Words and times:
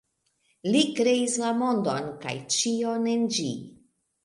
Li 0.75 0.79
kreis 0.99 1.35
la 1.43 1.51
mondon, 1.59 2.09
kaj 2.25 2.35
ĉion 2.57 3.09
en 3.15 3.31
ĝi. 3.39 3.49